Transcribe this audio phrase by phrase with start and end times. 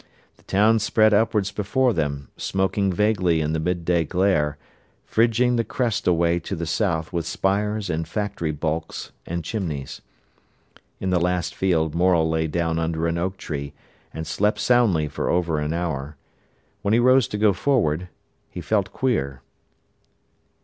[0.37, 4.57] The town spread upwards before them, smoking vaguely in the midday glare,
[5.05, 10.01] fridging the crest away to the south with spires and factory bulks and chimneys.
[10.99, 13.73] In the last field Morel lay down under an oak tree
[14.11, 16.17] and slept soundly for over an hour.
[16.81, 18.09] When he rose to go forward
[18.49, 19.43] he felt queer.